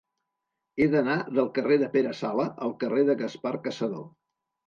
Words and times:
He 0.79 0.85
d'anar 0.93 1.17
del 1.39 1.49
carrer 1.57 1.77
de 1.83 1.89
Pere 1.97 2.15
Sala 2.21 2.47
al 2.67 2.73
carrer 2.85 3.05
de 3.11 3.17
Gaspar 3.21 3.55
Cassadó. 3.67 4.01